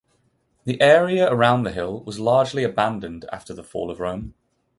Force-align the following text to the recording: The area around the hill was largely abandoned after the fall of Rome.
The 0.63 0.81
area 0.81 1.31
around 1.31 1.61
the 1.61 1.71
hill 1.71 1.99
was 2.03 2.17
largely 2.19 2.63
abandoned 2.63 3.25
after 3.31 3.53
the 3.53 3.61
fall 3.63 3.91
of 3.91 3.99
Rome. 3.99 4.33